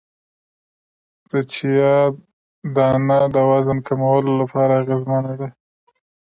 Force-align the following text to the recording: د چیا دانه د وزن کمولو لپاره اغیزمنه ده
د 1.31 1.33
چیا 1.53 1.95
دانه 2.75 3.19
د 3.35 3.35
وزن 3.49 3.77
کمولو 3.87 4.31
لپاره 4.41 4.73
اغیزمنه 4.81 5.33
ده 5.39 5.47